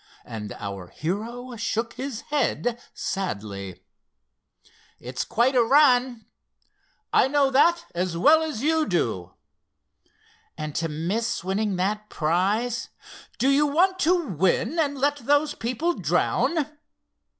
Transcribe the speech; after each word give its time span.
and 0.25 0.51
our 0.53 0.87
hero 0.87 1.55
shook 1.55 1.93
his 1.93 2.21
head 2.31 2.81
sadly. 2.91 3.83
"It's 4.99 5.23
quite 5.23 5.53
a 5.53 5.61
run." 5.61 6.25
"I 7.13 7.27
know 7.27 7.51
that 7.51 7.85
as 7.93 8.17
well 8.17 8.41
as 8.41 8.63
you 8.63 8.87
do." 8.87 9.35
"And 10.57 10.73
to 10.73 10.89
miss 10.89 11.43
winning 11.43 11.75
that 11.75 12.09
prize——" 12.09 12.89
"Do 13.37 13.49
you 13.51 13.67
want 13.67 13.99
to 13.99 14.27
win 14.27 14.79
and 14.79 14.97
let 14.97 15.17
those 15.17 15.53
people 15.53 15.93
drown?" 15.93 16.65